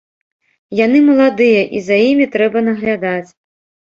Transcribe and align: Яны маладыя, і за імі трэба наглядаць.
Яны 0.77 1.01
маладыя, 1.09 1.59
і 1.79 1.81
за 1.89 1.97
імі 2.09 2.25
трэба 2.37 2.59
наглядаць. 2.69 3.27